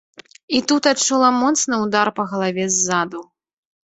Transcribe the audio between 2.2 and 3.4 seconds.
галаве ззаду.